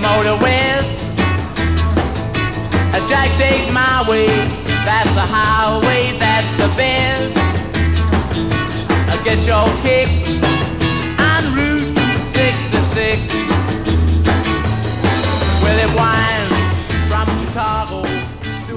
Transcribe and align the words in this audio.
plan 0.00 0.24
to 0.24 0.30
motor 0.30 0.42
west, 0.42 1.02
a 2.94 3.08
Jack 3.08 3.30
take 3.36 3.72
my 3.72 4.04
way. 4.08 4.28
That's 4.84 5.12
the 5.14 5.26
highway, 5.26 6.16
that's 6.18 6.56
the 6.56 6.68
best. 6.76 7.36
I 9.08 9.20
get 9.24 9.44
your 9.46 9.66
kicks 9.82 10.28
on 11.18 11.54
Route 11.54 11.98
66. 12.32 13.20
Well, 15.62 15.78
it 15.78 15.90
winds 15.94 16.54
from 17.08 17.28
Chicago. 17.46 18.06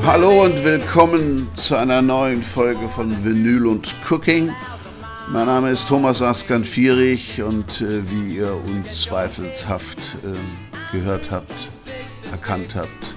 Hallo 0.05 0.43
und 0.43 0.63
willkommen 0.63 1.47
zu 1.55 1.77
einer 1.77 2.01
neuen 2.01 2.43
Folge 2.43 2.89
von 2.89 3.23
Vinyl 3.23 3.65
und 3.67 3.95
Cooking. 4.09 4.51
Mein 5.29 5.45
Name 5.45 5.71
ist 5.71 5.87
Thomas 5.87 6.21
Askan 6.21 6.65
Vierig 6.65 7.41
und 7.41 7.79
äh, 7.79 8.09
wie 8.09 8.35
ihr 8.35 8.53
unzweifelhaft 8.53 10.17
äh, 10.25 10.72
gehört 10.93 11.31
habt, 11.31 11.69
erkannt 12.31 12.75
habt, 12.75 13.15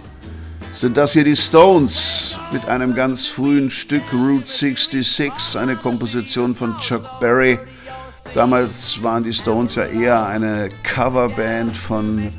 sind 0.72 0.96
das 0.96 1.12
hier 1.12 1.24
die 1.24 1.36
Stones 1.36 2.38
mit 2.52 2.66
einem 2.66 2.94
ganz 2.94 3.26
frühen 3.26 3.70
Stück 3.70 4.02
Route 4.12 4.50
66, 4.50 5.58
eine 5.58 5.76
Komposition 5.76 6.54
von 6.54 6.76
Chuck 6.78 7.20
Berry. 7.20 7.58
Damals 8.34 9.02
waren 9.02 9.22
die 9.22 9.32
Stones 9.32 9.76
ja 9.76 9.84
eher 9.84 10.26
eine 10.26 10.70
Coverband 10.82 11.76
von 11.76 12.32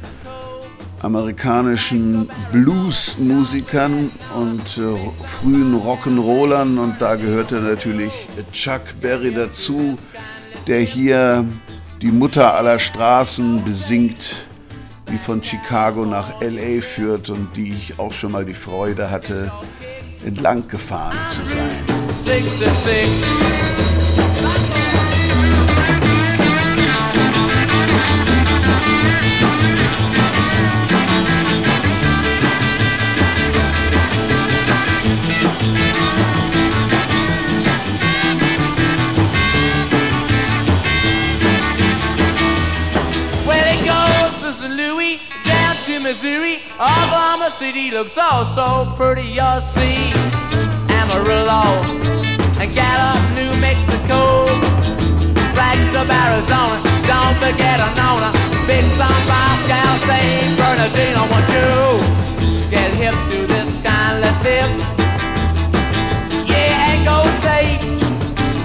amerikanischen 1.01 2.29
Bluesmusikern 2.51 4.11
und 4.35 4.77
äh, 4.77 5.25
frühen 5.25 5.75
Rock'n'Rollern 5.75 6.79
und 6.79 6.95
da 6.99 7.15
gehörte 7.15 7.55
natürlich 7.55 8.11
Chuck 8.51 8.81
Berry 8.99 9.33
dazu, 9.33 9.97
der 10.65 10.79
hier 10.81 11.45
die 12.01 12.11
Mutter 12.11 12.55
aller 12.55 12.79
Straßen 12.79 13.63
besingt, 13.63 14.46
die 15.09 15.17
von 15.17 15.41
Chicago 15.41 16.05
nach 16.05 16.41
LA 16.41 16.81
führt 16.81 17.29
und 17.29 17.55
die 17.55 17.73
ich 17.73 17.99
auch 17.99 18.11
schon 18.13 18.31
mal 18.31 18.45
die 18.45 18.53
Freude 18.53 19.09
hatte, 19.09 19.51
entlang 20.25 20.67
gefahren 20.67 21.17
zu 21.29 21.45
sein. 21.45 21.85
66. 22.23 23.96
Missouri. 46.07 46.59
Oklahoma 46.79 47.51
City 47.51 47.91
looks 47.91 48.17
all 48.17 48.45
so 48.45 48.93
pretty, 48.95 49.23
you'll 49.23 49.59
see. 49.59 50.13
Amarillo 50.87 51.83
and 52.63 52.73
Gallup, 52.73 53.19
New 53.35 53.51
Mexico. 53.59 54.47
Flags 55.51 55.93
of 55.99 56.07
Arizona, 56.07 56.79
don't 57.11 57.35
forget 57.43 57.81
Anona. 57.81 58.31
Big 58.65 58.85
San 58.95 59.19
Pascal, 59.27 59.93
St. 60.07 60.55
Bernardino. 60.55 61.27
Want 61.27 61.47
you 61.51 62.69
get 62.71 62.89
hip 62.93 63.15
to 63.31 63.45
this 63.45 63.75
kind 63.83 64.23
of 64.23 64.33
tip? 64.41 64.71
Yeah, 66.47 66.87
and 66.87 67.03
go 67.03 67.19
take 67.43 67.83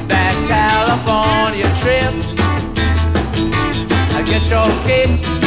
that 0.06 0.34
California 0.46 1.66
trip. 1.82 2.14
I 4.14 4.22
get 4.22 4.42
your 4.48 4.70
kicks 4.86 5.41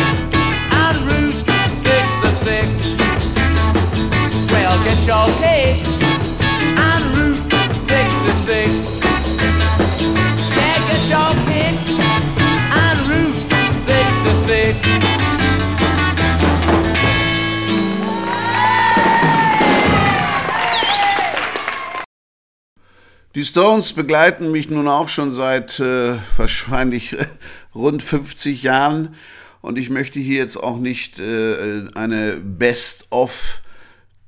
Stones 23.46 23.94
begleiten 23.94 24.52
mich 24.52 24.70
nun 24.70 24.88
auch 24.88 25.08
schon 25.08 25.32
seit 25.32 25.80
äh, 25.80 26.18
wahrscheinlich 26.36 27.16
rund 27.76 28.02
50 28.02 28.64
Jahren 28.64 29.16
und 29.62 29.78
ich 29.78 29.90
möchte 29.90 30.20
hier 30.20 30.38
jetzt 30.38 30.58
auch 30.58 30.78
nicht 30.78 31.20
äh, 31.20 31.86
eine 31.94 32.38
Best-of 32.38 33.62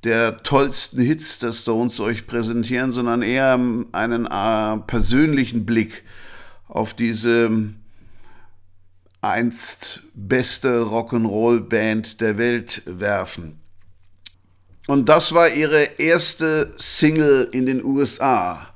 der 0.04 0.42
tollsten 0.42 1.00
Hits 1.00 1.40
der 1.40 1.52
Stones 1.52 1.98
euch 2.00 2.26
präsentieren, 2.26 2.92
sondern 2.92 3.22
eher 3.22 3.58
einen 3.92 4.26
äh, 4.26 4.78
persönlichen 4.86 5.66
Blick 5.66 6.04
auf 6.68 6.94
diese 6.94 7.50
einst 9.20 10.02
beste 10.14 10.82
Rock'n'Roll-Band 10.82 12.20
der 12.20 12.38
Welt 12.38 12.82
werfen. 12.86 13.60
Und 14.86 15.08
das 15.08 15.34
war 15.34 15.50
ihre 15.50 15.82
erste 15.98 16.72
Single 16.78 17.48
in 17.52 17.66
den 17.66 17.84
USA. 17.84 18.68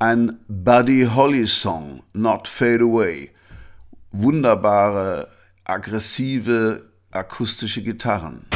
Ein 0.00 0.38
Buddy 0.46 1.08
Holly 1.12 1.44
Song, 1.48 2.04
Not 2.12 2.46
Fade 2.46 2.84
Away. 2.84 3.30
Wunderbare, 4.12 5.26
aggressive, 5.64 6.88
akustische 7.10 7.82
Gitarren. 7.82 8.46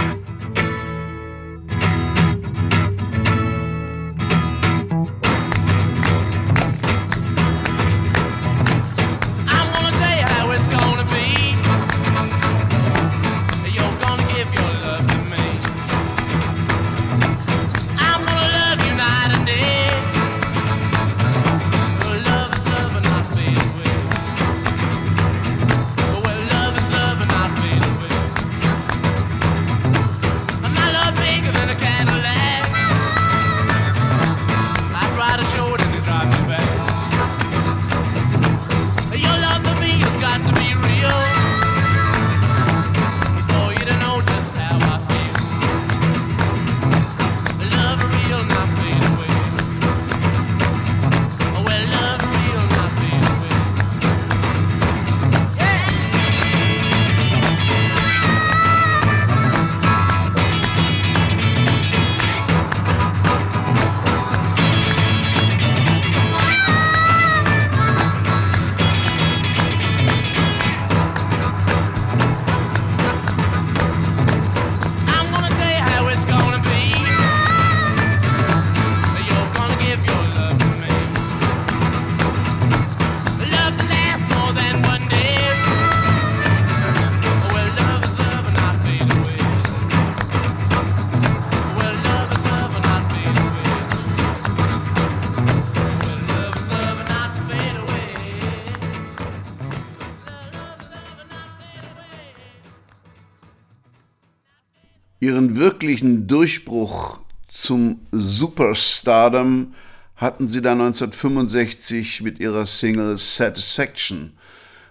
Wirklichen 105.62 106.26
Durchbruch 106.26 107.20
zum 107.48 108.00
Superstardom 108.10 109.74
hatten 110.16 110.48
sie 110.48 110.60
dann 110.60 110.80
1965 110.80 112.20
mit 112.22 112.40
ihrer 112.40 112.66
Single 112.66 113.16
Satisfaction. 113.16 114.32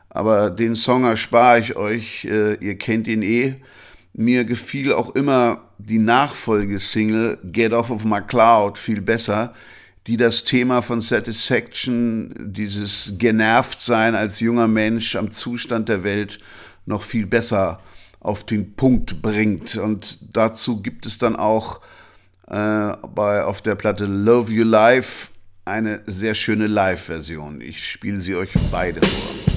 Aber 0.10 0.50
den 0.50 0.78
Song 0.78 1.04
erspare 1.04 1.60
ich 1.60 1.76
euch, 1.76 2.24
äh, 2.24 2.54
ihr 2.56 2.78
kennt 2.78 3.10
ihn 3.10 3.22
eh. 3.22 3.56
Mir 4.14 4.46
gefiel 4.46 4.94
auch 4.94 5.14
immer 5.14 5.62
die 5.78 6.00
Nachfolgesingle 6.00 7.40
Get 7.44 7.74
Off 7.74 7.90
of 7.90 8.06
My 8.06 8.22
Cloud 8.22 8.78
viel 8.78 9.02
besser, 9.02 9.54
die 10.08 10.16
das 10.16 10.46
Thema 10.46 10.82
von 10.82 11.02
Satisfaction, 11.02 12.34
dieses 12.40 13.16
Genervtsein 13.18 14.16
als 14.16 14.40
junger 14.40 14.70
Mensch 14.70 15.18
am 15.18 15.32
Zustand 15.32 15.90
der 15.90 16.06
Welt 16.06 16.40
noch 16.86 17.04
viel 17.04 17.26
besser 17.26 17.82
auf 18.22 18.46
den 18.46 18.76
Punkt 18.76 19.22
bringt. 19.22 19.76
Und 19.76 20.20
dazu 20.34 20.82
gibt 20.82 21.06
es 21.06 21.18
dann 21.18 21.36
auch 21.36 21.82
äh, 22.48 22.94
bei, 23.14 23.44
auf 23.44 23.62
der 23.62 23.76
Platte 23.76 24.06
Love 24.06 24.52
You 24.52 24.64
Live 24.64 25.32
eine 25.66 26.02
sehr 26.08 26.34
schöne 26.34 26.68
Live-Version. 26.68 27.62
Ich 27.62 27.88
spiele 27.88 28.20
sie 28.20 28.36
euch 28.36 28.52
beide 28.72 29.06
vor. 29.06 29.51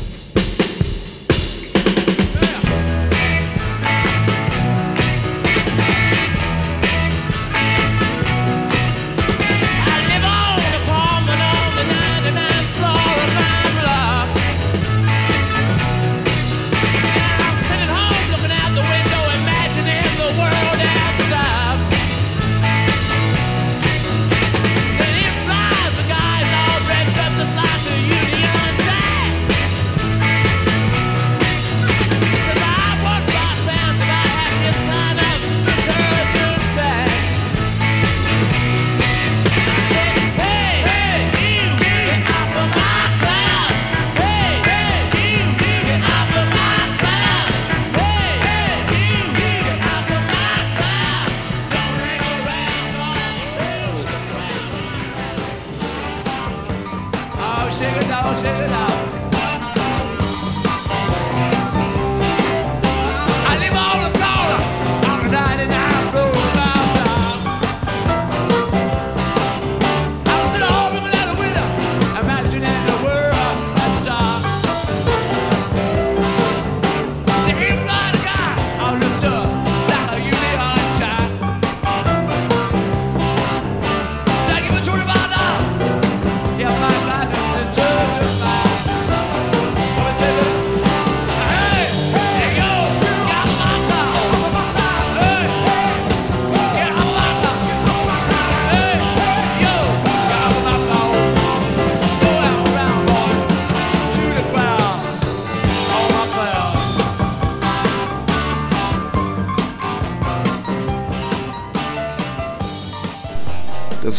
it 58.42 58.70
out. 58.70 58.93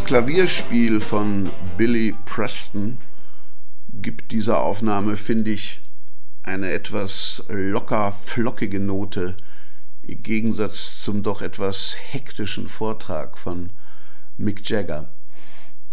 Klavierspiel 0.05 0.99
von 0.99 1.49
Billy 1.77 2.13
Preston 2.25 2.99
gibt 3.91 4.31
dieser 4.31 4.61
Aufnahme, 4.61 5.17
finde 5.17 5.49
ich, 5.49 5.81
eine 6.43 6.69
etwas 6.69 7.43
locker 7.49 8.11
flockige 8.11 8.79
Note 8.79 9.35
im 10.03 10.21
Gegensatz 10.21 11.01
zum 11.01 11.23
doch 11.23 11.41
etwas 11.41 11.97
hektischen 12.11 12.67
Vortrag 12.67 13.39
von 13.39 13.71
Mick 14.37 14.69
Jagger. 14.69 15.09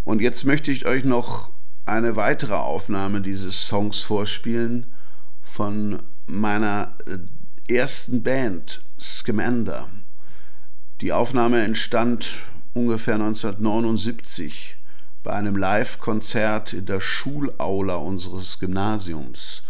Und 0.04 0.20
jetzt 0.20 0.44
möchte 0.44 0.70
ich 0.70 0.84
euch 0.84 1.04
noch 1.04 1.50
eine 1.86 2.14
weitere 2.14 2.56
Aufnahme 2.56 3.22
dieses 3.22 3.66
Songs 3.66 4.00
vorspielen 4.00 4.92
von 5.40 6.02
meiner 6.26 6.98
äh, 7.06 7.74
ersten 7.74 8.22
Band, 8.22 8.84
Scamander. 9.00 9.88
Die 11.00 11.14
Aufnahme 11.14 11.62
entstand 11.62 12.42
ungefähr 12.74 13.14
1979 13.14 14.76
bei 15.22 15.32
einem 15.32 15.56
Live-Konzert 15.56 16.72
in 16.72 16.86
der 16.86 17.00
Schulaula 17.00 17.96
unseres 17.96 18.58
Gymnasiums. 18.58 19.62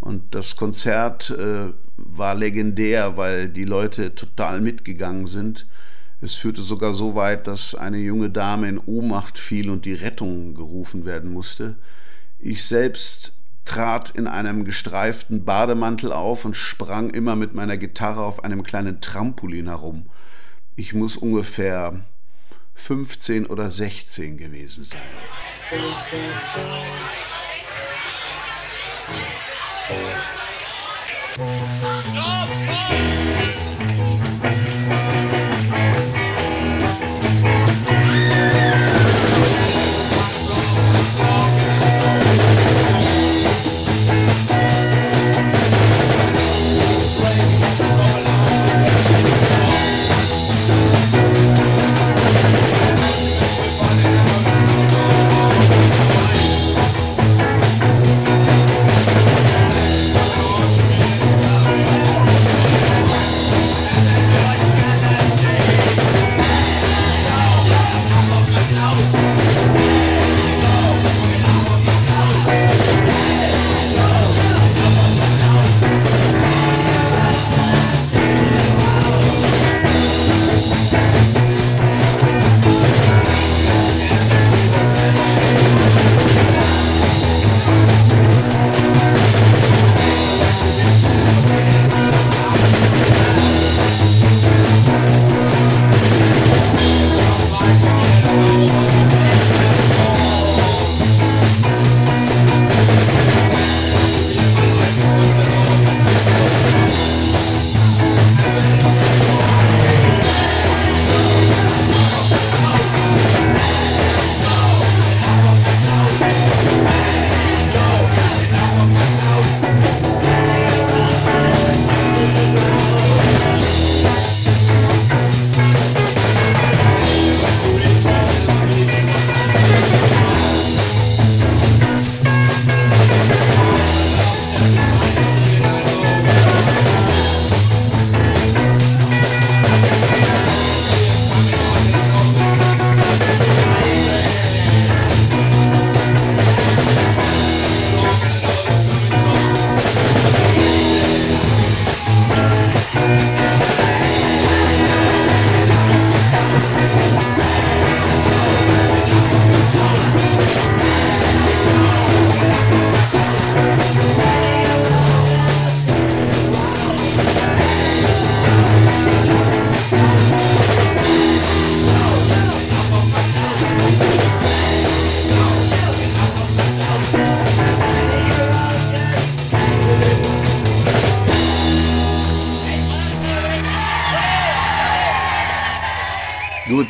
Und 0.00 0.34
das 0.34 0.56
Konzert 0.56 1.30
äh, 1.30 1.72
war 1.96 2.34
legendär, 2.34 3.16
weil 3.16 3.48
die 3.48 3.64
Leute 3.64 4.14
total 4.14 4.60
mitgegangen 4.60 5.26
sind. 5.26 5.66
Es 6.22 6.34
führte 6.34 6.62
sogar 6.62 6.94
so 6.94 7.14
weit, 7.14 7.46
dass 7.46 7.74
eine 7.74 7.98
junge 7.98 8.30
Dame 8.30 8.68
in 8.68 8.78
Ohnmacht 8.78 9.38
fiel 9.38 9.70
und 9.70 9.84
die 9.84 9.94
Rettung 9.94 10.54
gerufen 10.54 11.04
werden 11.04 11.32
musste. 11.32 11.76
Ich 12.38 12.64
selbst 12.64 13.34
trat 13.64 14.10
in 14.10 14.26
einem 14.26 14.64
gestreiften 14.64 15.44
Bademantel 15.44 16.12
auf 16.12 16.44
und 16.44 16.56
sprang 16.56 17.10
immer 17.10 17.36
mit 17.36 17.54
meiner 17.54 17.76
Gitarre 17.76 18.22
auf 18.22 18.42
einem 18.42 18.62
kleinen 18.62 19.00
Trampolin 19.00 19.68
herum. 19.68 20.06
Ich 20.76 20.94
muss 20.94 21.16
ungefähr 21.16 22.00
15 22.80 23.46
oder 23.46 23.70
16 23.70 24.36
gewesen 24.36 24.84
sein. 24.84 25.00
Stop, 25.68 26.06
stop. 32.52 33.69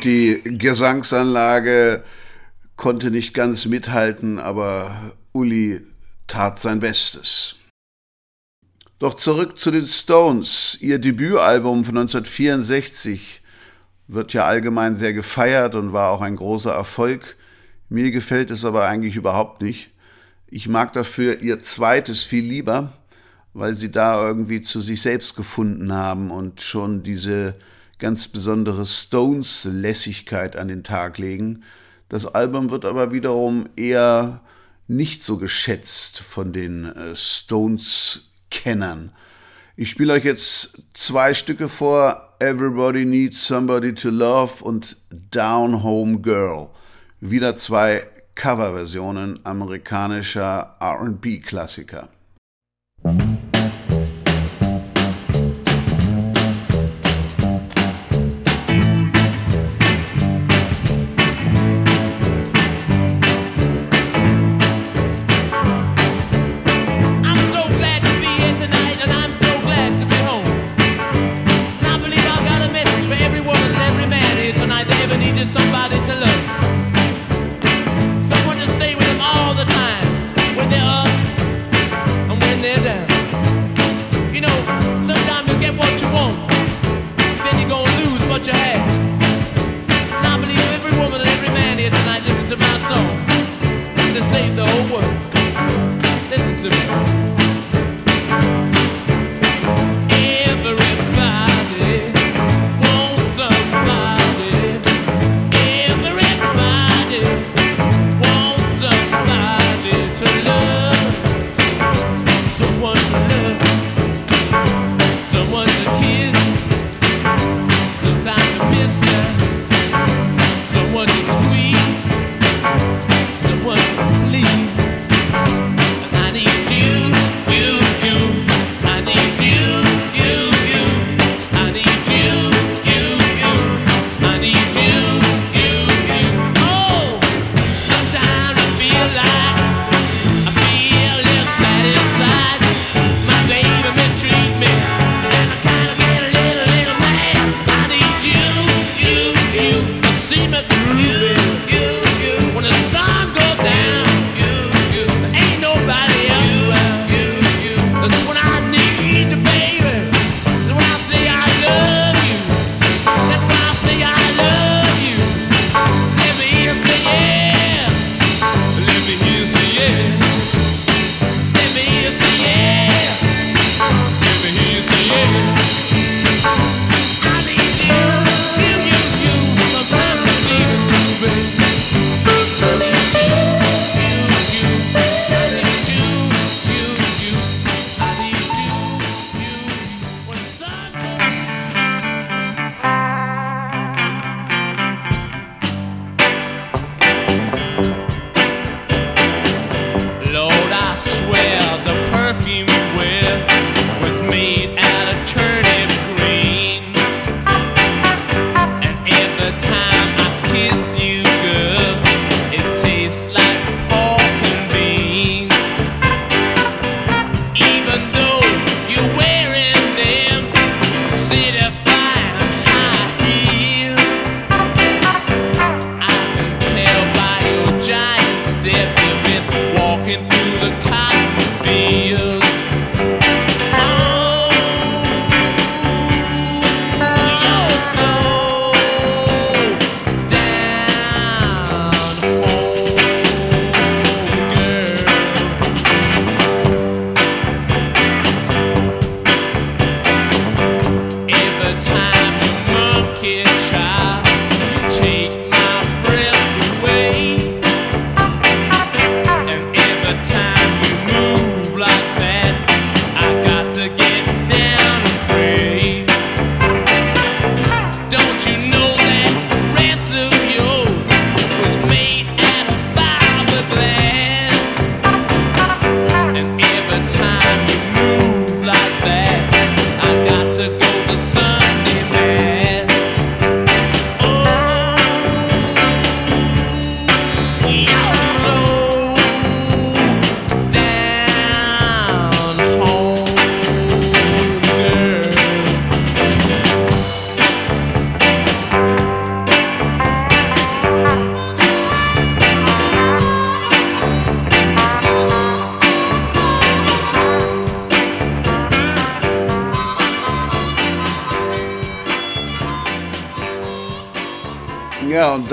Die 0.03 0.41
Gesangsanlage 0.43 2.03
konnte 2.75 3.11
nicht 3.11 3.35
ganz 3.35 3.67
mithalten, 3.67 4.39
aber 4.39 5.13
Uli 5.31 5.81
tat 6.25 6.59
sein 6.59 6.79
Bestes. 6.79 7.57
Doch 8.97 9.13
zurück 9.13 9.59
zu 9.59 9.69
den 9.69 9.85
Stones. 9.85 10.77
Ihr 10.81 10.97
Debütalbum 10.97 11.85
von 11.85 11.97
1964 11.97 13.41
wird 14.07 14.33
ja 14.33 14.45
allgemein 14.45 14.95
sehr 14.95 15.13
gefeiert 15.13 15.75
und 15.75 15.93
war 15.93 16.09
auch 16.09 16.21
ein 16.21 16.35
großer 16.35 16.73
Erfolg. 16.73 17.37
Mir 17.87 18.09
gefällt 18.09 18.49
es 18.49 18.65
aber 18.65 18.87
eigentlich 18.87 19.15
überhaupt 19.15 19.61
nicht. 19.61 19.91
Ich 20.47 20.67
mag 20.67 20.93
dafür 20.93 21.41
ihr 21.41 21.61
zweites 21.61 22.23
viel 22.23 22.43
lieber, 22.43 22.91
weil 23.53 23.75
sie 23.75 23.91
da 23.91 24.25
irgendwie 24.25 24.61
zu 24.61 24.81
sich 24.81 25.01
selbst 25.01 25.35
gefunden 25.35 25.93
haben 25.93 26.31
und 26.31 26.61
schon 26.61 27.03
diese 27.03 27.55
ganz 28.01 28.27
besondere 28.27 28.85
Stones-Lässigkeit 28.85 30.57
an 30.57 30.67
den 30.67 30.83
Tag 30.83 31.17
legen. 31.19 31.63
Das 32.09 32.25
Album 32.25 32.69
wird 32.71 32.83
aber 32.83 33.13
wiederum 33.13 33.69
eher 33.77 34.41
nicht 34.87 35.23
so 35.23 35.37
geschätzt 35.37 36.19
von 36.19 36.51
den 36.51 36.85
äh, 36.85 37.15
Stones-Kennern. 37.15 39.13
Ich 39.77 39.89
spiele 39.89 40.13
euch 40.13 40.25
jetzt 40.25 40.83
zwei 40.93 41.33
Stücke 41.33 41.69
vor, 41.69 42.35
Everybody 42.39 43.05
Needs 43.05 43.47
Somebody 43.47 43.93
to 43.93 44.09
Love 44.09 44.63
und 44.63 44.97
Down 45.09 45.83
Home 45.83 46.19
Girl. 46.19 46.69
Wieder 47.19 47.55
zwei 47.55 48.07
Coverversionen 48.35 49.39
amerikanischer 49.45 50.75
RB-Klassiker. 50.81 52.09
like 53.03 53.50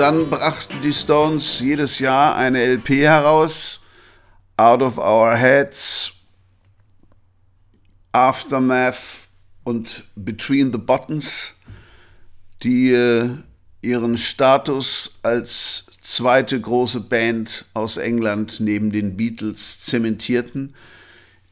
dann 0.09 0.27
brachten 0.27 0.81
die 0.81 0.91
Stones 0.91 1.59
jedes 1.59 1.99
Jahr 1.99 2.35
eine 2.35 2.65
LP 2.65 2.89
heraus. 3.03 3.79
Out 4.57 4.81
of 4.81 4.97
Our 4.97 5.35
Heads, 5.35 6.13
Aftermath 8.11 9.27
und 9.63 10.05
Between 10.15 10.71
the 10.71 10.79
Buttons, 10.79 11.53
die 12.63 12.89
äh, 12.89 13.29
ihren 13.83 14.17
Status 14.17 15.19
als 15.21 15.85
zweite 16.01 16.59
große 16.59 17.01
Band 17.01 17.65
aus 17.75 17.97
England 17.97 18.59
neben 18.61 18.91
den 18.91 19.15
Beatles 19.15 19.79
zementierten, 19.79 20.73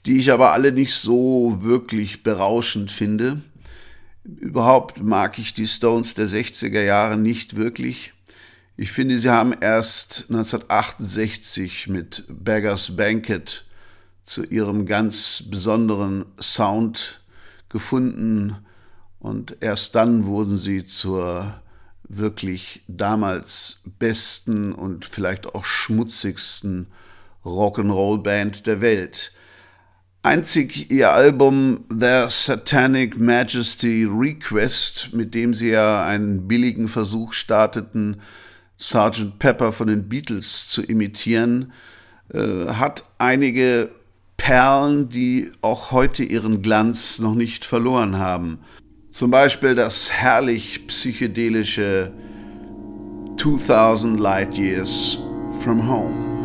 die 0.07 0.17
ich 0.17 0.31
aber 0.31 0.53
alle 0.53 0.71
nicht 0.71 0.95
so 0.95 1.59
wirklich 1.61 2.23
berauschend 2.23 2.91
finde. 2.91 3.39
Überhaupt 4.23 5.03
mag 5.03 5.37
ich 5.37 5.53
die 5.53 5.67
Stones 5.67 6.15
der 6.15 6.25
60er 6.25 6.81
Jahre 6.81 7.17
nicht 7.17 7.55
wirklich. 7.55 8.13
Ich 8.79 8.91
finde, 8.91 9.17
sie 9.17 9.31
haben 9.31 9.55
erst 9.59 10.25
1968 10.29 11.87
mit 11.87 12.25
Beggars 12.27 12.95
Banquet 12.95 13.65
zu 14.23 14.43
ihrem 14.43 14.85
ganz 14.85 15.45
besonderen 15.49 16.25
Sound 16.39 17.21
gefunden 17.69 18.55
und 19.17 19.57
erst 19.61 19.95
dann 19.95 20.27
wurden 20.27 20.57
sie 20.57 20.85
zur 20.85 21.59
wirklich 22.03 22.83
damals 22.87 23.81
besten 23.97 24.73
und 24.73 25.05
vielleicht 25.05 25.55
auch 25.55 25.65
schmutzigsten 25.65 26.85
Rock'n'Roll-Band 27.43 28.67
der 28.67 28.79
Welt. 28.81 29.31
Einzig 30.21 30.91
ihr 30.91 31.11
Album 31.13 31.85
Their 31.89 32.29
Satanic 32.29 33.17
Majesty 33.17 34.07
Request, 34.07 35.13
mit 35.13 35.33
dem 35.33 35.55
sie 35.55 35.69
ja 35.69 36.05
einen 36.05 36.47
billigen 36.47 36.87
Versuch 36.87 37.33
starteten, 37.33 38.21
Sgt. 38.79 39.39
Pepper 39.39 39.71
von 39.73 39.87
den 39.87 40.07
Beatles 40.07 40.69
zu 40.69 40.83
imitieren, 40.83 41.73
äh, 42.33 42.67
hat 42.67 43.03
einige 43.17 43.89
Perlen, 44.37 45.09
die 45.09 45.51
auch 45.61 45.91
heute 45.91 46.23
ihren 46.23 46.61
Glanz 46.61 47.19
noch 47.19 47.35
nicht 47.35 47.65
verloren 47.65 48.17
haben. 48.19 48.59
Zum 49.11 49.31
Beispiel 49.31 49.73
das 49.73 50.13
herrlich 50.13 50.85
psychedelische 50.87 52.11
2000 53.37 54.19
Light 54.19 54.57
Years 54.57 55.17
from 55.63 55.87
Home. 55.89 56.36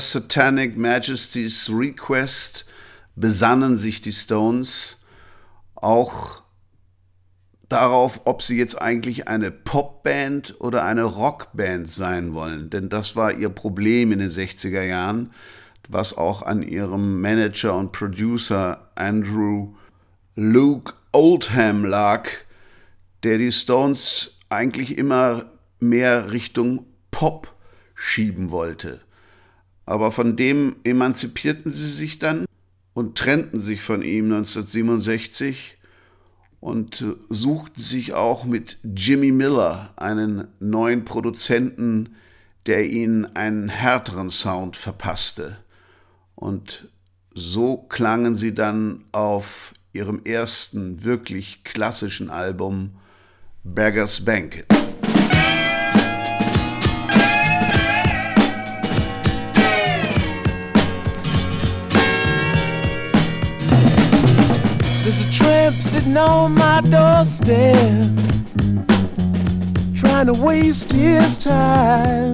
Satanic 0.00 0.76
Majesty's 0.76 1.70
Request 1.72 2.64
besannen 3.16 3.76
sich 3.76 4.00
die 4.00 4.12
Stones 4.12 4.96
auch 5.74 6.42
darauf, 7.68 8.22
ob 8.24 8.42
sie 8.42 8.56
jetzt 8.56 8.80
eigentlich 8.80 9.28
eine 9.28 9.50
Popband 9.50 10.56
oder 10.60 10.84
eine 10.84 11.04
Rockband 11.04 11.90
sein 11.90 12.34
wollen. 12.34 12.70
Denn 12.70 12.88
das 12.88 13.16
war 13.16 13.32
ihr 13.32 13.50
Problem 13.50 14.12
in 14.12 14.20
den 14.20 14.30
60er 14.30 14.82
Jahren, 14.82 15.32
was 15.88 16.16
auch 16.16 16.42
an 16.42 16.62
ihrem 16.62 17.20
Manager 17.20 17.76
und 17.76 17.92
Producer 17.92 18.90
Andrew 18.94 19.74
Luke 20.34 20.94
Oldham 21.12 21.84
lag, 21.84 22.28
der 23.22 23.38
die 23.38 23.52
Stones 23.52 24.38
eigentlich 24.48 24.96
immer 24.96 25.46
mehr 25.80 26.32
Richtung 26.32 26.86
Pop 27.10 27.54
schieben 27.94 28.50
wollte. 28.50 29.00
Aber 29.88 30.12
von 30.12 30.36
dem 30.36 30.76
emanzipierten 30.84 31.72
sie 31.72 31.88
sich 31.88 32.18
dann 32.18 32.44
und 32.92 33.16
trennten 33.16 33.58
sich 33.58 33.80
von 33.80 34.02
ihm 34.02 34.26
1967 34.26 35.76
und 36.60 37.06
suchten 37.30 37.80
sich 37.80 38.12
auch 38.12 38.44
mit 38.44 38.76
Jimmy 38.82 39.32
Miller, 39.32 39.94
einen 39.96 40.48
neuen 40.60 41.06
Produzenten, 41.06 42.16
der 42.66 42.90
ihnen 42.90 43.34
einen 43.34 43.70
härteren 43.70 44.28
Sound 44.30 44.76
verpasste. 44.76 45.56
Und 46.34 46.90
so 47.32 47.78
klangen 47.78 48.36
sie 48.36 48.52
dann 48.52 49.06
auf 49.12 49.72
ihrem 49.94 50.20
ersten 50.26 51.02
wirklich 51.02 51.64
klassischen 51.64 52.28
Album 52.28 52.90
Beggar's 53.64 54.22
Banquet. 54.22 54.66
Tramp 65.48 65.76
sitting 65.76 66.16
on 66.18 66.52
my 66.52 66.82
doorstep, 66.82 67.74
trying 69.96 70.26
to 70.26 70.34
waste 70.34 70.92
his 70.92 71.38
time 71.38 72.32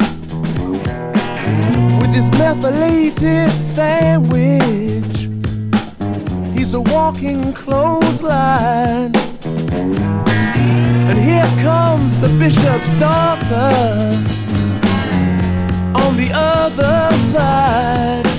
with 2.01 2.13
his 2.13 2.29
methylated 2.33 3.53
sandwich. 3.63 5.29
He's 6.59 6.75
a 6.75 6.81
walking 6.81 7.53
clothesline. 7.53 9.15
And 11.09 11.17
here 11.17 11.51
comes 11.63 12.21
the 12.21 12.31
bishop's 12.37 12.91
daughter 12.99 13.71
on 16.05 16.17
the 16.17 16.31
other 16.33 17.17
side. 17.27 18.34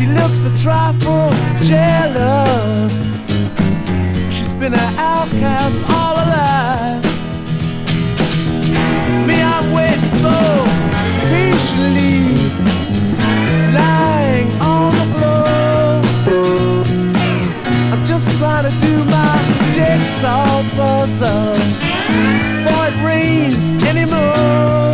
She 0.00 0.06
looks 0.06 0.44
a 0.44 0.62
trifle 0.62 1.28
jealous. 1.62 2.90
She's 4.34 4.50
been 4.52 4.72
an 4.72 4.94
outcast 4.96 5.76
all 5.90 6.16
her 6.16 6.24
life. 6.24 7.04
Me, 9.26 9.42
I'm 9.42 9.70
waiting 9.74 10.14
so 10.24 10.36
patiently, 11.28 12.32
lying 13.74 14.50
on 14.62 14.94
the 14.96 15.06
floor. 15.12 15.92
I'm 17.92 18.02
just 18.06 18.38
trying 18.38 18.64
to 18.70 18.74
do 18.80 19.04
my 19.04 19.36
jigsaw 19.74 20.62
puzzle 20.76 21.52
before 22.56 22.86
it 22.88 22.96
rains 23.04 23.84
anymore. 23.84 24.89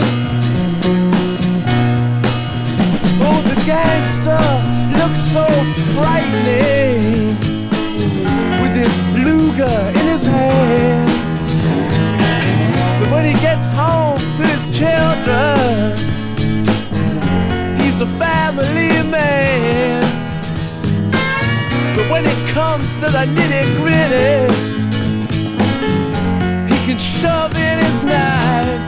So 5.16 5.44
frightening 5.94 7.36
with 8.60 8.74
his 8.74 8.94
Luger 9.24 9.78
in 9.98 10.06
his 10.06 10.24
hand. 10.24 11.08
But 13.00 13.10
when 13.10 13.24
he 13.24 13.32
gets 13.40 13.66
home 13.70 14.18
to 14.18 14.42
his 14.46 14.62
children, 14.76 15.96
he's 17.80 18.00
a 18.00 18.06
family 18.18 19.02
man. 19.10 20.02
But 21.96 22.10
when 22.10 22.26
it 22.26 22.48
comes 22.50 22.90
to 23.00 23.10
the 23.16 23.24
nitty 23.36 23.64
gritty, 23.78 24.52
he 26.70 26.76
can 26.86 26.98
shove 26.98 27.56
in 27.56 27.78
his 27.78 28.02
knife. 28.02 28.82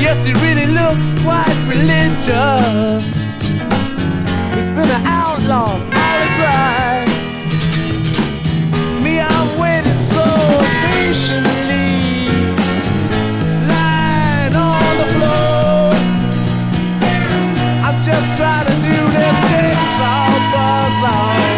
Yes, 0.00 0.18
he 0.26 0.32
really 0.44 0.66
looks 0.66 1.14
quite 1.22 1.56
religious. 1.68 3.13
An 4.94 5.04
outlaw. 5.06 5.76
Me, 9.02 9.18
I'm 9.18 9.58
waiting 9.58 9.98
so 9.98 10.24
patiently, 10.62 12.28
lying 13.66 14.54
on 14.54 14.98
the 15.00 15.08
floor. 15.14 15.94
I'm 17.86 17.98
just 18.04 18.36
trying 18.36 18.66
to 18.66 18.74
do 18.88 18.96
this 19.16 19.36
jigsaw 19.50 20.28
puzzle. 20.52 21.34
Before 21.40 21.53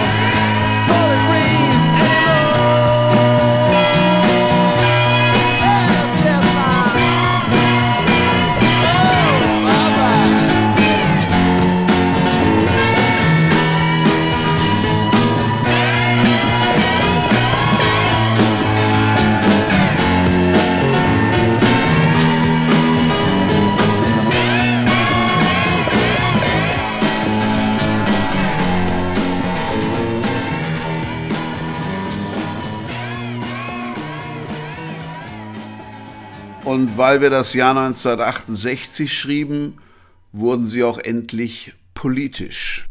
Und 36.76 36.98
weil 36.98 37.22
wir 37.22 37.30
das 37.30 37.54
Jahr 37.54 37.74
1968 37.74 39.18
schrieben, 39.18 39.78
wurden 40.32 40.66
sie 40.66 40.84
auch 40.84 40.98
endlich 40.98 41.72
politisch. 41.94 42.86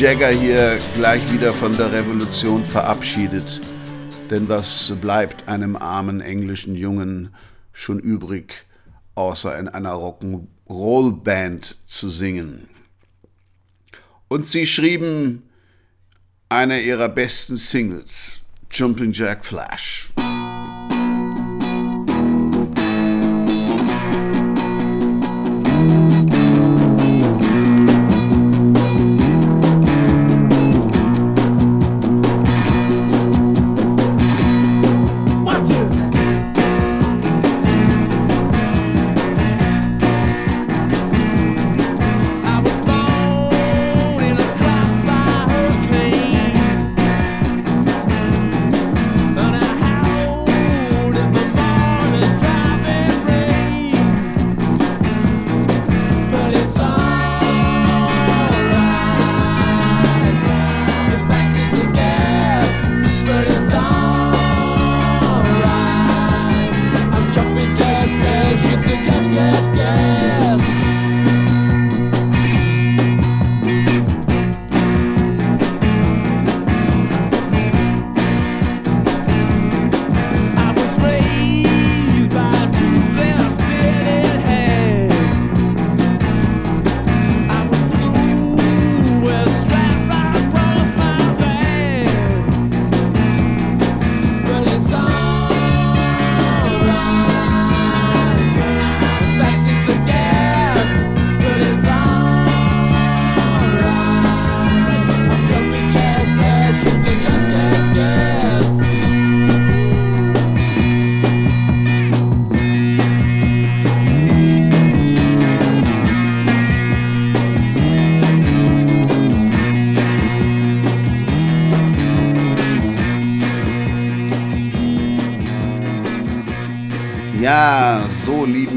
Jagger 0.00 0.30
hier 0.30 0.78
gleich 0.96 1.30
wieder 1.30 1.52
von 1.52 1.76
der 1.76 1.92
Revolution 1.92 2.64
verabschiedet. 2.64 3.60
Denn 4.30 4.48
was 4.48 4.94
bleibt 4.98 5.46
einem 5.46 5.76
armen 5.76 6.22
englischen 6.22 6.74
Jungen 6.74 7.34
schon 7.74 8.00
übrig, 8.00 8.64
außer 9.14 9.58
in 9.58 9.68
einer 9.68 9.92
Rock'n'Roll-Band 9.92 11.76
zu 11.84 12.08
singen? 12.08 12.70
Und 14.28 14.46
sie 14.46 14.64
schrieben 14.64 15.42
eine 16.48 16.80
ihrer 16.80 17.10
besten 17.10 17.58
Singles, 17.58 18.38
Jumping 18.70 19.12
Jack 19.12 19.44
Flash. 19.44 20.08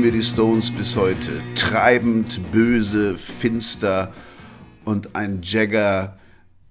Wir 0.04 0.12
die 0.12 0.22
Stones 0.22 0.70
bis 0.70 0.96
heute. 0.98 1.42
Treibend, 1.56 2.52
böse, 2.52 3.18
finster 3.18 4.14
und 4.84 5.16
ein 5.16 5.40
Jagger, 5.42 6.20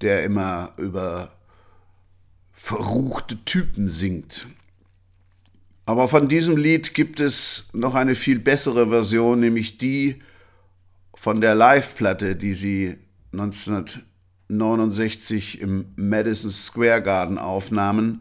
der 0.02 0.24
immer 0.24 0.74
über 0.76 1.32
verruchte 2.52 3.42
Typen 3.46 3.88
singt. 3.88 4.48
Aber 5.86 6.08
von 6.08 6.28
diesem 6.28 6.58
Lied 6.58 6.92
gibt 6.92 7.20
es 7.20 7.70
noch 7.72 7.94
eine 7.94 8.14
viel 8.14 8.38
bessere 8.38 8.88
Version, 8.88 9.40
nämlich 9.40 9.78
die 9.78 10.18
von 11.14 11.40
der 11.40 11.54
Live-Platte, 11.54 12.36
die 12.36 12.52
sie 12.52 12.98
1969 13.32 15.62
im 15.62 15.86
Madison 15.96 16.50
Square 16.50 17.02
Garden 17.02 17.38
aufnahmen, 17.38 18.20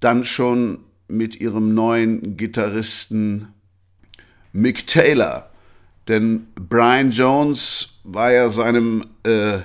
dann 0.00 0.26
schon 0.26 0.80
mit 1.08 1.40
ihrem 1.40 1.72
neuen 1.72 2.36
Gitarristen 2.36 3.54
Mick 4.56 4.86
Taylor. 4.86 5.50
Denn 6.08 6.46
Brian 6.54 7.10
Jones 7.10 8.00
war 8.04 8.32
ja 8.32 8.48
seinem 8.48 9.06
äh, 9.24 9.58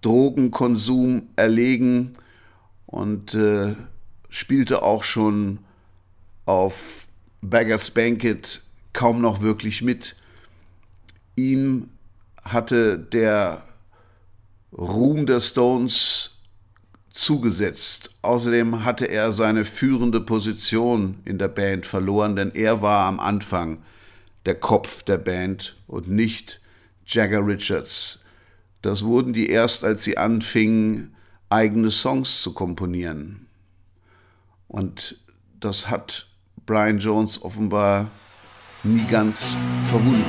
Drogenkonsum 0.00 1.28
erlegen 1.36 2.14
und 2.86 3.34
äh, 3.34 3.74
spielte 4.28 4.82
auch 4.82 5.04
schon 5.04 5.60
auf 6.46 7.06
Beggar's 7.40 7.90
Banquet 7.90 8.62
kaum 8.92 9.20
noch 9.20 9.42
wirklich 9.42 9.82
mit. 9.82 10.16
Ihm 11.36 11.90
hatte 12.42 12.98
der 12.98 13.62
Ruhm 14.72 15.26
der 15.26 15.40
Stones 15.40 16.38
zugesetzt. 17.10 18.10
Außerdem 18.22 18.84
hatte 18.84 19.06
er 19.06 19.32
seine 19.32 19.64
führende 19.64 20.20
Position 20.20 21.18
in 21.24 21.38
der 21.38 21.48
Band 21.48 21.86
verloren, 21.86 22.36
denn 22.36 22.50
er 22.54 22.82
war 22.82 23.06
am 23.06 23.20
Anfang 23.20 23.78
der 24.46 24.54
Kopf 24.54 25.02
der 25.02 25.18
Band 25.18 25.76
und 25.86 26.08
nicht 26.08 26.60
Jagger 27.06 27.46
Richards. 27.46 28.24
Das 28.82 29.04
wurden 29.04 29.32
die 29.32 29.48
erst, 29.48 29.84
als 29.84 30.04
sie 30.04 30.18
anfingen, 30.18 31.16
eigene 31.48 31.90
Songs 31.90 32.42
zu 32.42 32.52
komponieren. 32.52 33.46
Und 34.68 35.18
das 35.60 35.88
hat 35.88 36.26
Brian 36.66 36.98
Jones 36.98 37.42
offenbar 37.42 38.10
nie 38.82 39.04
ganz 39.06 39.56
verwunden. 39.88 40.24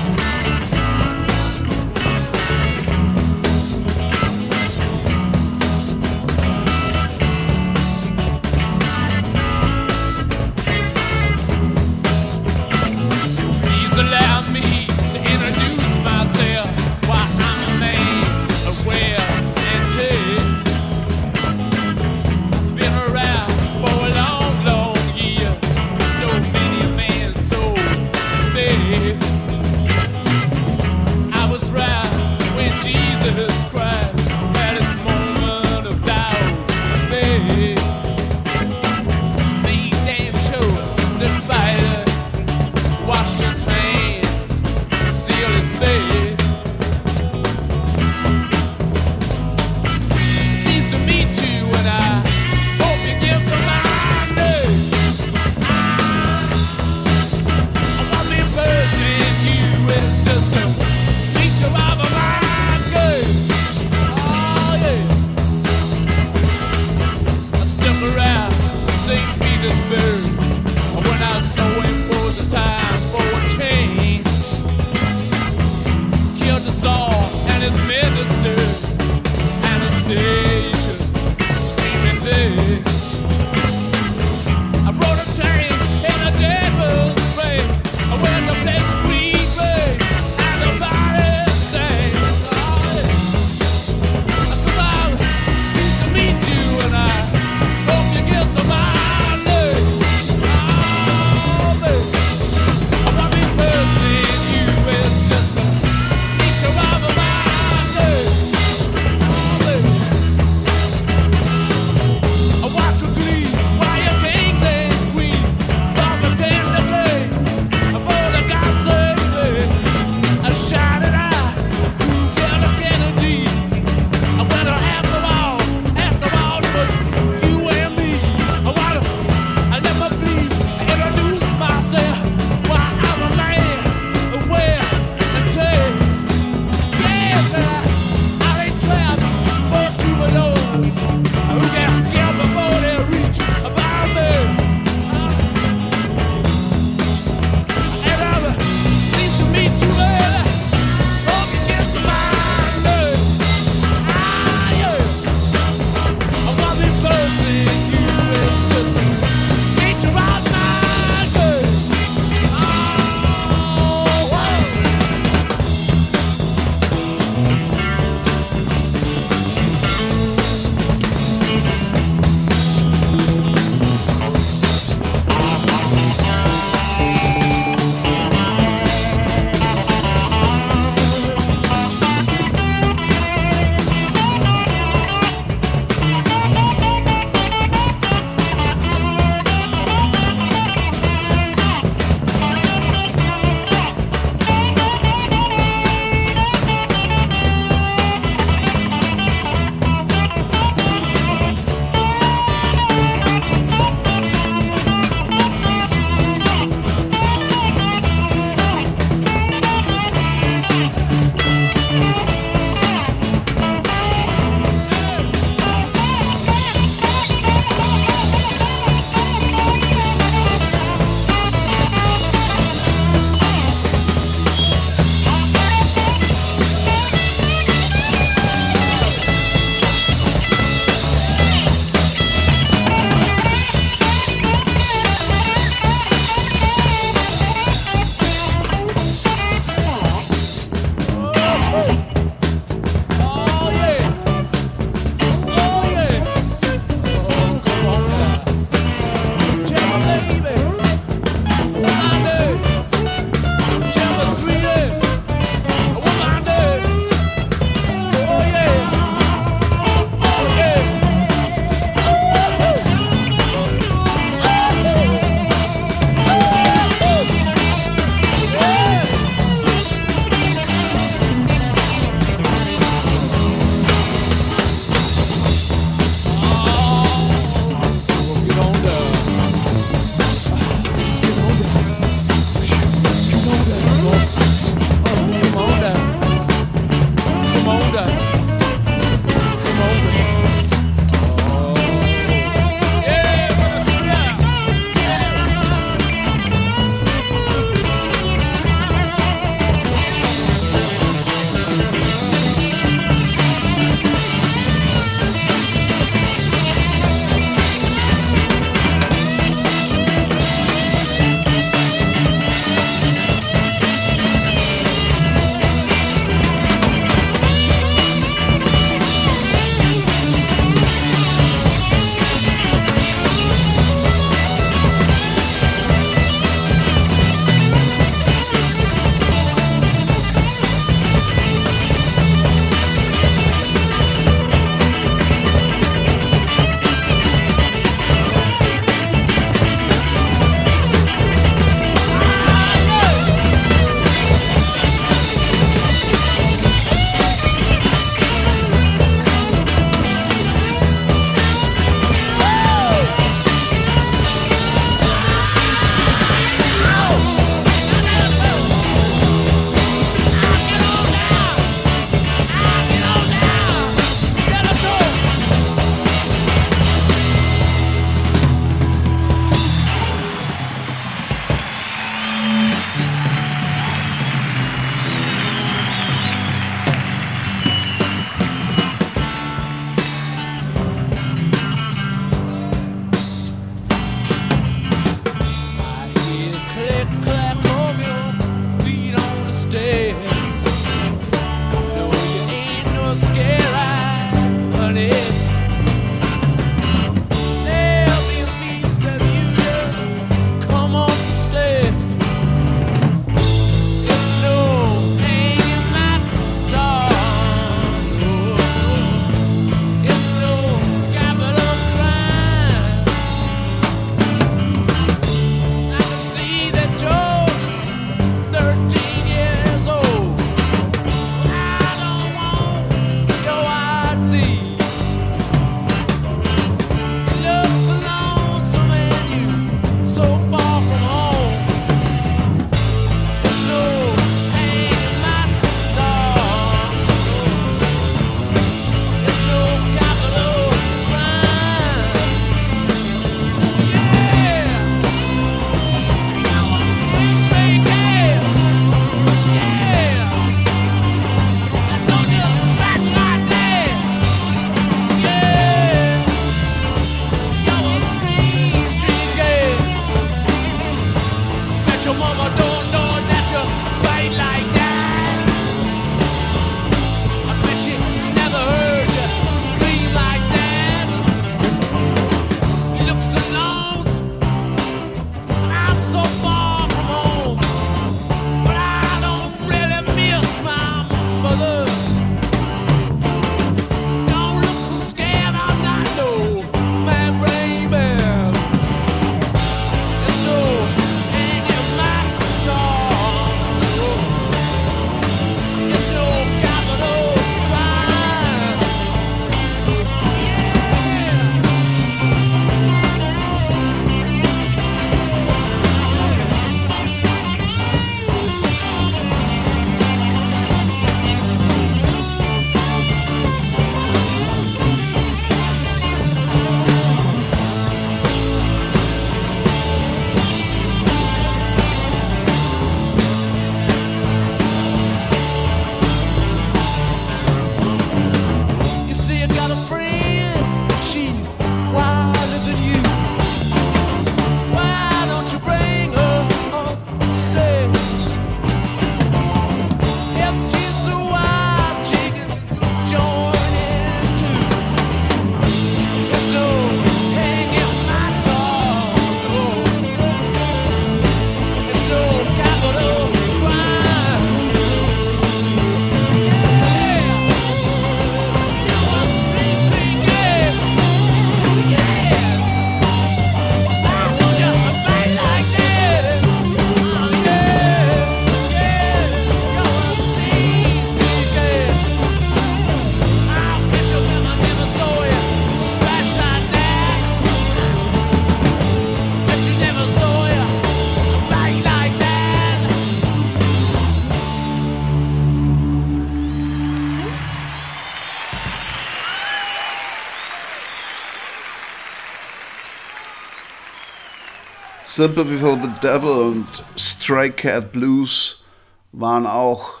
Sympathy 595.16 595.58
for 595.58 595.78
the 595.80 595.88
Devil 596.02 596.28
und 596.28 596.66
Stray 596.98 597.48
Cat 597.48 597.92
Blues 597.92 598.64
waren 599.12 599.46
auch 599.46 600.00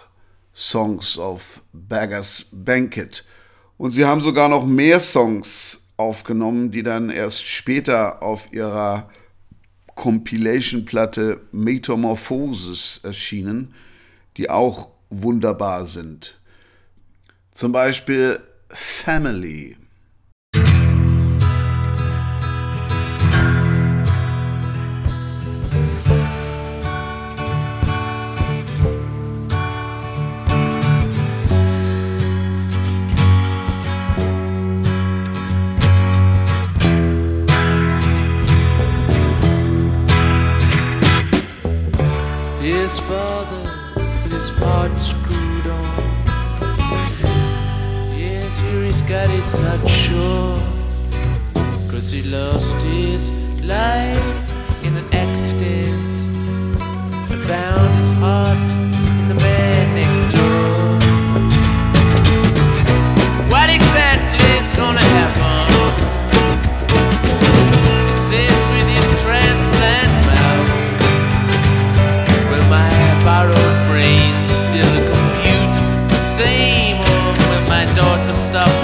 Songs 0.52 1.18
auf 1.18 1.62
Beggars 1.72 2.46
Banquet. 2.50 3.22
Und 3.76 3.92
sie 3.92 4.04
haben 4.04 4.22
sogar 4.22 4.48
noch 4.48 4.66
mehr 4.66 4.98
Songs 4.98 5.86
aufgenommen, 5.96 6.72
die 6.72 6.82
dann 6.82 7.10
erst 7.10 7.46
später 7.46 8.24
auf 8.24 8.52
ihrer 8.52 9.08
Compilation-Platte 9.94 11.42
Metamorphosis 11.52 12.98
erschienen, 13.04 13.72
die 14.36 14.50
auch 14.50 14.88
wunderbar 15.10 15.86
sind. 15.86 16.40
Zum 17.52 17.70
Beispiel 17.70 18.40
Family. 18.68 19.76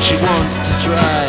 she 0.00 0.16
wants 0.16 0.58
to 0.60 0.78
try. 0.78 1.19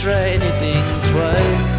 try 0.00 0.30
anything 0.30 0.82
twice. 1.12 1.76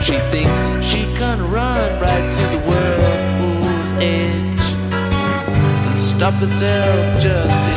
She 0.00 0.16
thinks 0.30 0.68
she 0.80 1.02
can 1.18 1.40
run 1.50 2.00
right 2.00 2.32
to 2.32 2.44
the 2.54 2.60
world's 2.68 3.90
edge 4.00 4.60
and 5.88 5.98
stop 5.98 6.34
herself 6.34 7.20
just 7.20 7.71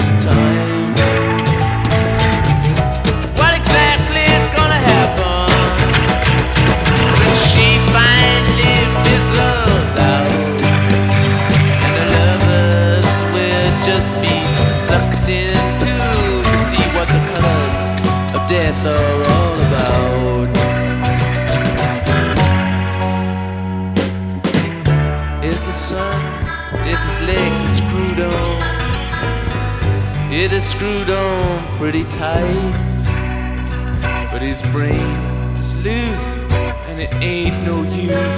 it 30.56 30.62
screwed 30.62 31.10
on 31.10 31.78
pretty 31.78 32.06
tight. 32.06 32.72
But 34.32 34.42
his 34.42 34.62
brain 34.72 35.18
is 35.52 35.76
loose 35.84 36.32
and 36.88 37.02
it 37.02 37.14
ain't 37.16 37.66
no 37.66 37.84
use. 37.84 38.38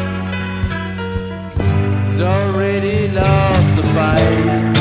He's 2.08 2.22
already 2.22 3.10
lost 3.10 3.76
the 3.76 3.84
fight. 3.94 4.77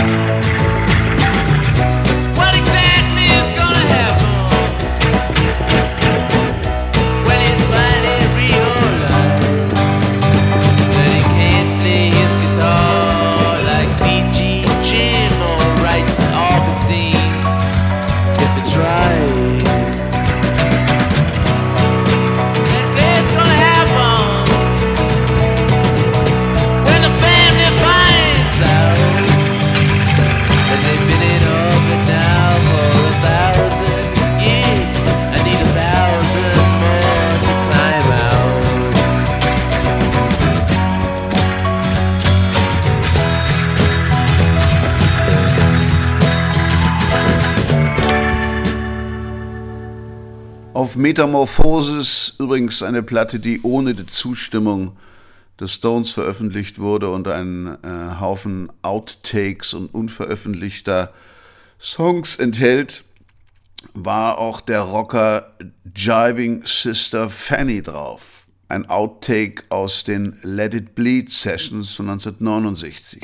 Metamorphosis, 51.07 52.35
übrigens 52.41 52.83
eine 52.83 53.01
Platte, 53.01 53.39
die 53.39 53.61
ohne 53.63 53.95
die 53.95 54.07
Zustimmung 54.07 54.97
des 55.61 55.75
Stones 55.75 56.11
veröffentlicht 56.11 56.81
wurde 56.81 57.11
und 57.11 57.29
einen 57.29 57.79
äh, 57.85 58.21
Haufen 58.21 58.73
Outtakes 58.83 59.73
und 59.73 59.95
unveröffentlichter 59.95 61.13
Songs 61.79 62.41
enthält, 62.41 63.05
war 63.95 64.39
auch 64.39 64.61
der 64.61 64.81
Rocker 64.81 65.55
Jiving 65.95 66.65
Sister 66.67 67.31
Fanny 67.31 67.83
drauf. 67.83 68.49
Ein 68.69 68.91
Outtake 68.91 69.63
aus 69.69 70.03
den 70.03 70.37
Let 70.43 70.75
It 70.75 70.97
Bleed 70.97 71.31
Sessions 71.31 71.93
von 71.93 72.11
1969. 72.11 73.23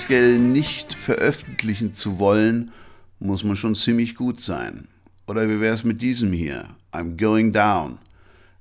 offiziell 0.00 0.38
nicht 0.38 0.94
veröffentlichen 0.94 1.92
zu 1.92 2.18
wollen, 2.18 2.72
muss 3.18 3.44
man 3.44 3.54
schon 3.54 3.74
ziemlich 3.74 4.14
gut 4.14 4.40
sein. 4.40 4.88
Oder 5.26 5.46
wie 5.46 5.60
wäre 5.60 5.74
es 5.74 5.84
mit 5.84 6.00
diesem 6.00 6.32
hier? 6.32 6.68
I'm 6.90 7.20
going 7.20 7.52
down. 7.52 7.98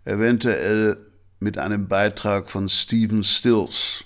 Eventuell 0.03 0.97
mit 1.39 1.57
einem 1.57 1.87
Beitrag 1.87 2.49
von 2.49 2.67
Steven 2.67 3.23
Stills. 3.23 4.03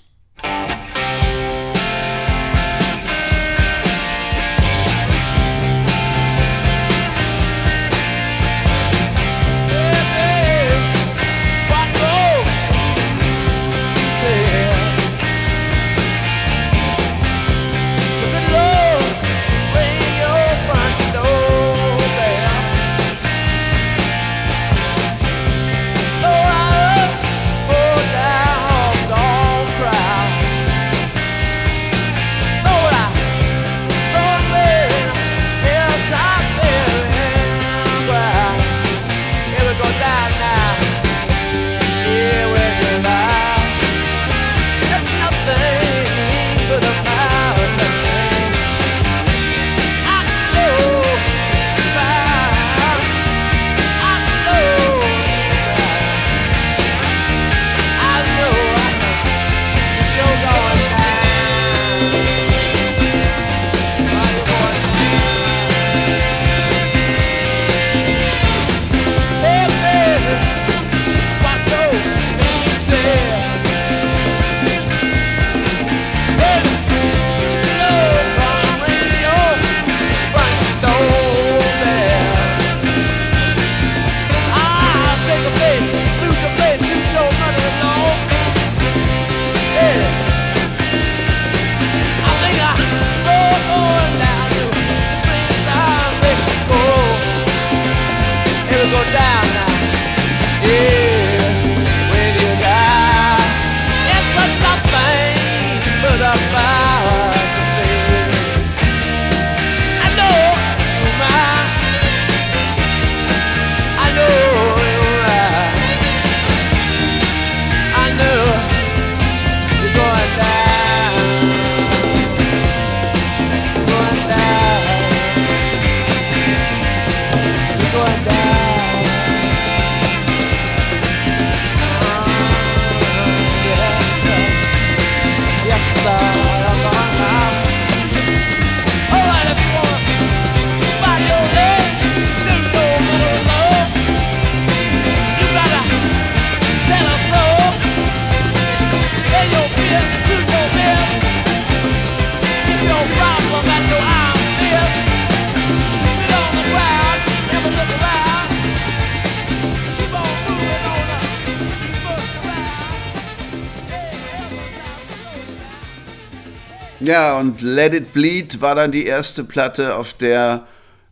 Und 167.38 167.62
Let 167.62 167.94
It 167.94 168.12
Bleed 168.12 168.60
war 168.60 168.74
dann 168.74 168.92
die 168.92 169.06
erste 169.06 169.44
Platte, 169.44 169.96
auf 169.96 170.14
der 170.14 170.66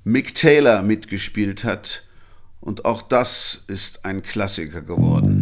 Mick 0.05 0.35
Taylor 0.35 0.83
mitgespielt 0.83 1.65
hat. 1.65 2.03
Und 2.61 2.85
auch 2.85 3.03
das 3.03 3.65
ist 3.67 4.05
ein 4.05 4.23
Klassiker 4.23 4.83
geworden. 4.83 5.42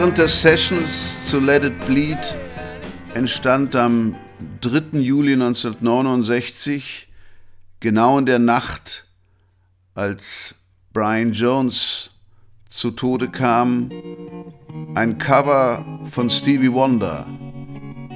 Während 0.00 0.16
der 0.16 0.28
Sessions 0.28 1.28
zu 1.28 1.40
Let 1.40 1.64
It 1.64 1.86
Bleed 1.88 2.20
entstand 3.14 3.74
am 3.74 4.14
3. 4.60 5.00
Juli 5.00 5.32
1969, 5.32 7.08
genau 7.80 8.16
in 8.16 8.24
der 8.24 8.38
Nacht, 8.38 9.08
als 9.96 10.54
Brian 10.92 11.32
Jones 11.32 12.12
zu 12.68 12.92
Tode 12.92 13.28
kam, 13.28 13.90
ein 14.94 15.18
Cover 15.18 15.84
von 16.04 16.30
Stevie 16.30 16.72
Wonder, 16.72 17.26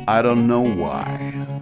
I 0.06 0.22
Don't 0.22 0.44
Know 0.44 0.64
Why.– 0.64 1.34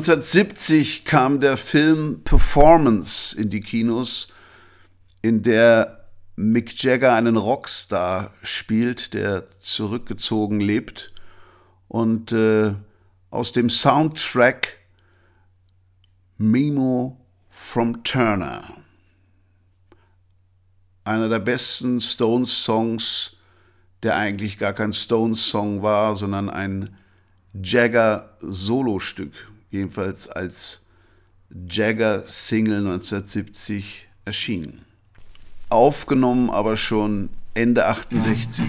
1970 0.00 1.04
kam 1.04 1.40
der 1.40 1.58
Film 1.58 2.22
Performance 2.24 3.38
in 3.38 3.50
die 3.50 3.60
Kinos, 3.60 4.28
in 5.20 5.42
der 5.42 6.08
Mick 6.36 6.82
Jagger 6.82 7.12
einen 7.12 7.36
Rockstar 7.36 8.32
spielt, 8.42 9.12
der 9.12 9.44
zurückgezogen 9.58 10.58
lebt. 10.60 11.12
Und 11.88 12.32
äh, 12.32 12.72
aus 13.30 13.52
dem 13.52 13.68
Soundtrack 13.68 14.78
Memo 16.38 17.20
from 17.50 18.02
Turner. 18.02 18.78
Einer 21.04 21.28
der 21.28 21.40
besten 21.40 22.00
Stones-Songs, 22.00 23.36
der 24.02 24.16
eigentlich 24.16 24.56
gar 24.56 24.72
kein 24.72 24.94
Stones-Song 24.94 25.82
war, 25.82 26.16
sondern 26.16 26.48
ein 26.48 26.96
Jagger-Solostück, 27.52 29.49
jedenfalls 29.70 30.28
als 30.28 30.86
Jagger-Single 31.50 32.78
1970 32.78 34.06
erschienen. 34.24 34.84
Aufgenommen 35.68 36.50
aber 36.50 36.76
schon 36.76 37.30
Ende 37.54 37.86
68. 37.86 38.64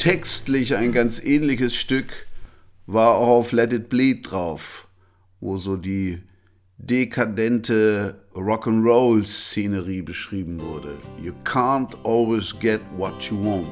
Textlich 0.00 0.76
ein 0.76 0.92
ganz 0.92 1.22
ähnliches 1.22 1.76
Stück 1.76 2.26
war 2.86 3.16
auch 3.16 3.28
auf 3.28 3.52
Let 3.52 3.74
It 3.74 3.90
Bleed 3.90 4.30
drauf, 4.30 4.88
wo 5.40 5.58
so 5.58 5.76
die 5.76 6.22
dekadente 6.78 8.24
Rock'n'Roll-Szenerie 8.34 10.00
beschrieben 10.00 10.58
wurde. 10.58 10.96
You 11.22 11.34
can't 11.44 11.94
always 12.02 12.58
get 12.58 12.80
what 12.96 13.24
you 13.24 13.36
want. 13.44 13.68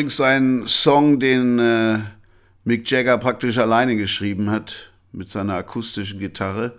Übrigens 0.00 0.20
ein 0.22 0.66
Song, 0.66 1.20
den 1.20 1.58
äh, 1.58 1.98
Mick 2.64 2.90
Jagger 2.90 3.18
praktisch 3.18 3.58
alleine 3.58 3.98
geschrieben 3.98 4.50
hat 4.50 4.90
mit 5.12 5.28
seiner 5.28 5.56
akustischen 5.56 6.18
Gitarre. 6.18 6.78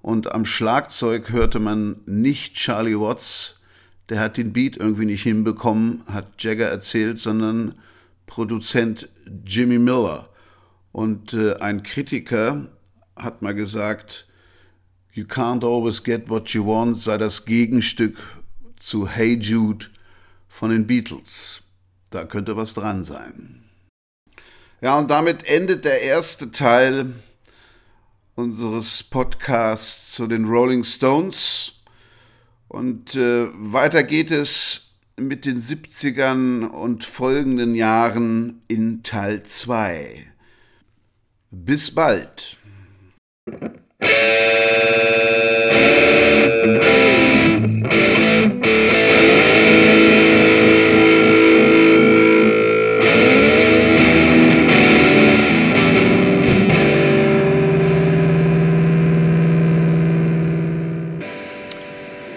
Und 0.00 0.32
am 0.32 0.46
Schlagzeug 0.46 1.32
hörte 1.32 1.60
man 1.60 2.00
nicht 2.06 2.54
Charlie 2.54 2.98
Watts, 2.98 3.60
der 4.08 4.20
hat 4.20 4.38
den 4.38 4.54
Beat 4.54 4.78
irgendwie 4.78 5.04
nicht 5.04 5.22
hinbekommen, 5.22 6.02
hat 6.06 6.42
Jagger 6.42 6.68
erzählt, 6.68 7.18
sondern 7.18 7.74
Produzent 8.24 9.10
Jimmy 9.44 9.78
Miller. 9.78 10.30
Und 10.92 11.34
äh, 11.34 11.56
ein 11.56 11.82
Kritiker 11.82 12.68
hat 13.16 13.42
mal 13.42 13.54
gesagt, 13.54 14.28
You 15.12 15.24
can't 15.24 15.62
always 15.62 16.02
get 16.02 16.30
what 16.30 16.48
you 16.48 16.64
want 16.64 17.02
sei 17.02 17.18
das 17.18 17.44
Gegenstück 17.44 18.16
zu 18.80 19.06
Hey 19.06 19.34
Jude 19.38 19.88
von 20.48 20.70
den 20.70 20.86
Beatles. 20.86 21.60
Da 22.10 22.24
könnte 22.24 22.56
was 22.56 22.74
dran 22.74 23.04
sein. 23.04 23.64
Ja, 24.80 24.98
und 24.98 25.10
damit 25.10 25.46
endet 25.46 25.84
der 25.84 26.02
erste 26.02 26.50
Teil 26.50 27.14
unseres 28.34 29.02
Podcasts 29.02 30.12
zu 30.12 30.26
den 30.26 30.44
Rolling 30.44 30.84
Stones. 30.84 31.82
Und 32.68 33.14
äh, 33.14 33.48
weiter 33.52 34.02
geht 34.02 34.30
es 34.30 34.86
mit 35.16 35.46
den 35.46 35.58
70ern 35.58 36.66
und 36.66 37.04
folgenden 37.04 37.74
Jahren 37.74 38.62
in 38.68 39.02
Teil 39.02 39.42
2. 39.42 40.26
Bis 41.50 41.94
bald. 41.94 42.58